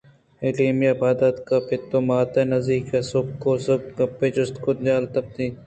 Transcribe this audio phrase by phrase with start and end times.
[0.45, 3.27] ایمیلیا پاد اتک پت ءُمات ءِ نزّیک ءَ سُک
[3.65, 5.57] سُک ءَ گپےّ جست کُتءُچلءَ پُترت